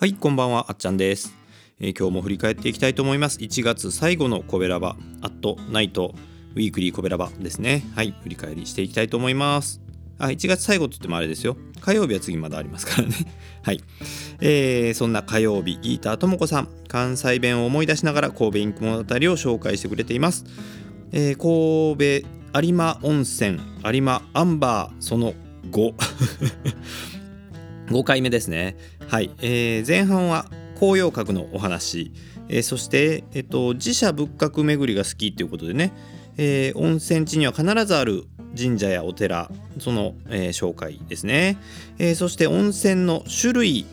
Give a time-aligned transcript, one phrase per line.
[0.00, 1.34] はいこんばんはあっちゃんです、
[1.80, 3.40] えー今日も振り返っていきたいと思います。
[3.40, 6.14] 1月最後のコベラバアットナイト
[6.54, 7.82] ウィークリーコベラバですね。
[7.96, 9.80] はい振り返りしていきたいと思います。
[10.20, 11.56] あ1月最後と言ってもあれですよ。
[11.80, 13.14] 火曜日は次まだありますからね。
[13.64, 13.82] はい、
[14.40, 20.44] えーそんな火曜日ギーターともこさん関西弁を思い出しながら神戸インク物語を紹介してくれています、
[21.10, 22.28] えー神戸
[22.62, 25.34] 有馬温泉有馬アンバーその
[25.72, 25.94] 5
[27.88, 28.76] 5回目ですね。
[29.08, 30.46] はい、えー前半は
[30.78, 32.12] 紅葉閣のお話、
[32.48, 35.92] えーそして、えっと、自社仏閣巡りが好きということでね、
[36.36, 38.24] えー温泉地には必ずある
[38.56, 41.58] 神社やお寺その、えー紹介ですね、
[41.98, 43.86] えーそして温泉の種類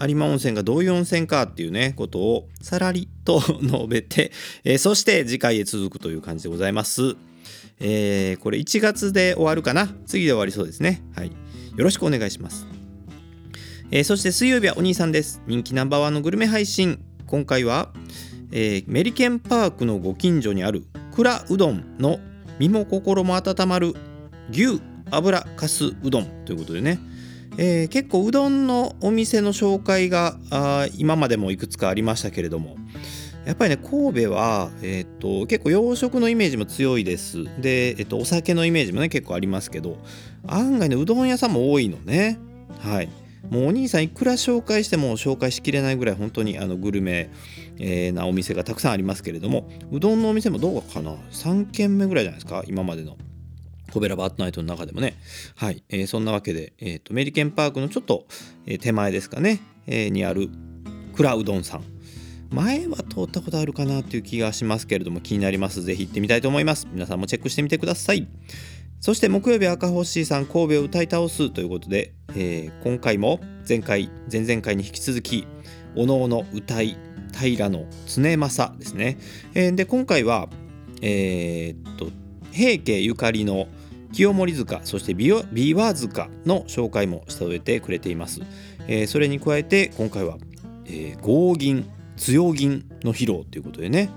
[0.00, 4.30] 有馬温泉がどういう温泉かっていうねことをさらりと述べて、
[4.62, 7.16] えそして次回へ続くという感じでございます、
[7.80, 9.88] えこれ1月で終わるかな。
[10.06, 11.02] 次で終わりそうですね。
[11.16, 11.28] はい。
[11.28, 11.34] よ
[11.78, 12.77] ろしくお願いします。
[13.90, 15.40] えーそして水曜日はお兄さんです。
[15.46, 17.02] 人気ナンバーワンのグルメ配信。
[17.26, 17.90] 今回は、
[18.52, 22.20] えーメリケンパークのご近所にある蔵うどんの
[22.58, 23.94] 身も心も温まる
[24.50, 26.26] 牛油かすうどん。
[26.44, 26.98] ということでね、
[27.56, 32.76] えー結構うどんのお店の紹介があ今までもいくつかありましたけれども。
[33.46, 37.44] やっぱりね神戸は、えー、と結構洋食のイメージも強いです。
[37.58, 39.96] で、えー、とお酒のイメージもね結構ありますけど
[40.46, 42.38] 案外ねうどん屋さんも多いのね。
[42.80, 43.08] はい。
[43.50, 47.30] もうお兄さんいくら紹介しても紹介しきれないぐらい本当にあのグルメ、
[47.78, 52.62] えーなお店がたくさんありますけれどもうどんのお店もどうかな？3軒目ぐらいじゃないですか？
[52.66, 53.16] 今までの。
[53.90, 55.14] コベラバートナイトの中でもね。
[55.56, 58.26] はい、えーそんなわけで、えー、とメリケンパークのちょっと、
[58.66, 60.50] え手前ですかね、えーにある
[61.14, 61.84] 蔵うどんさん。
[62.50, 65.82] 前は通ったことあるかなっていう気がしますけれども気になります。
[65.82, 66.86] ぜひ行ってみたいと思います。
[66.92, 68.26] 皆さんもチェックしてみてください。
[69.00, 75.46] そして木曜日赤星さん神戸を歌い倒すということで、えー今回も前回前々回に引き続き
[75.94, 76.96] おのおの歌い
[77.38, 79.18] 平の常政ですね、
[79.54, 80.48] えーで今回は
[81.00, 82.08] えーっと
[82.50, 83.68] 平家ゆかりの
[84.12, 88.40] 清盛塚そして琵琶塚の紹介もしておいてくれています、
[88.88, 90.38] えーそれに加えて今回は、
[90.86, 94.10] えー合銀強銀の披露ということでね、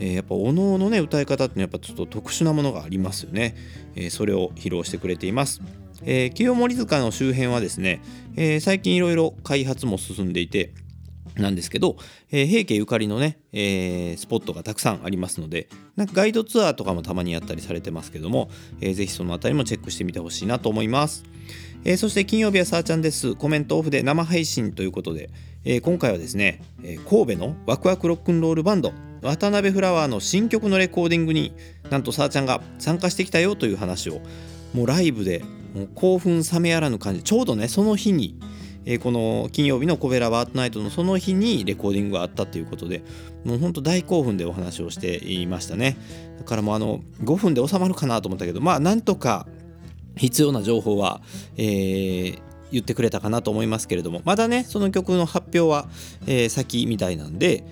[0.00, 3.54] えーやっぱおのおのね歌い方っていうのはやっぱちょっと特殊なものがありますよね、
[3.94, 5.62] えーそれを披露してくれています、
[6.02, 8.02] えー清盛塚の周辺はですね、
[8.36, 10.72] えー最近いろいろ開発も進んでいて
[11.36, 11.96] なんですけど、
[12.30, 18.50] えー平家ゆかりのね、えースポットがたくさんありますのでなんかガイドツアーとかもたまにやったりされてますけども、
[18.80, 21.24] えーぜひそのあたりもチェックしてみてほしいなと思います、
[21.84, 23.34] えーそして金曜日はさーちゃんです。
[23.34, 25.30] コメントオフで生配信ということで、
[25.64, 28.92] え今回はですね、え神戸のワクワクロックンロールバンド
[29.22, 31.54] 渡辺フラワーの新曲のレコーディングに
[31.90, 34.20] なんとさーちゃんが参加してきたよという話を
[34.74, 35.42] もうライブで
[35.74, 38.38] もう興奮冷めやらぬ感じちょうどねその日に
[38.84, 43.02] えーこの金曜日のコベラバートナイトのその日にレコーディングがあったということで
[43.44, 45.96] もうほんと大興奮でお話をしていましたね。
[46.38, 49.46] だからもうあの5分で収まるかなと思ったけどまあなんとか
[50.16, 51.20] 必要な情報は、
[51.56, 52.42] えー
[52.72, 55.88] 言ってくれたかなと思いますけれどもまだねその曲の発表は、
[56.28, 57.64] えー先みたいなんで、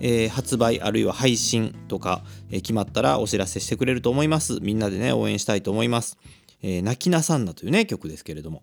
[0.00, 4.58] えー発売あるいは配信とか、えー決まったらお知らせしてくれると思います。
[4.60, 6.18] みんなでね応援したいと思います、
[6.62, 8.62] えー泣きなさんなというね曲ですけれども。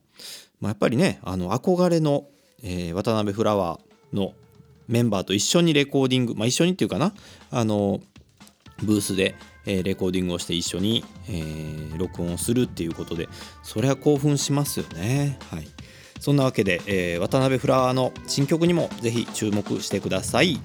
[0.62, 2.28] まあ、やっぱりねあの憧れの、
[2.64, 4.34] えー渡辺フラワーの
[4.88, 7.14] メンバーと一緒にレコーディング、まあ、一緒にっていうかな。
[7.52, 8.02] あの
[8.84, 9.36] ブースで、
[9.66, 13.30] えーレコーディングをして一緒に、えー録音をするっていうことで
[13.64, 15.38] それは興奮しますよね。
[15.50, 15.68] はい。
[16.20, 20.60] そんなわけで、えー渡辺フラワーの新曲にもぜひ注目してください。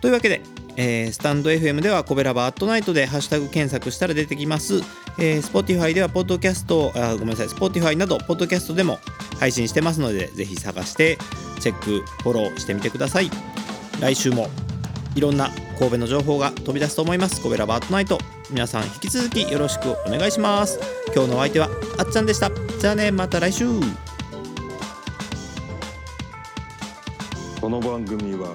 [0.00, 0.42] というわけで、
[0.76, 4.80] えースタンド FM ではコベラバアットナイトでハッシュタグ検索したら出てきます。
[5.18, 7.46] えー、Spotify ではポッドキャストあごめんなさい。
[7.48, 8.98] Spotify などポッドキャストでも
[9.40, 11.18] 配信してますのでぜひ探して
[11.60, 13.30] チェックフォローしてみてください。
[14.00, 14.48] 来週も
[15.14, 17.42] いろんな神戸の情報が飛び出すと思います。
[17.42, 18.18] コベラバートナイト。
[18.50, 20.78] 皆さん引き続きよろしくお願いします。
[21.14, 22.50] 今日のお相手はあっちゃんでした。
[22.78, 23.66] じゃあねまた来週。
[27.60, 28.54] この番組は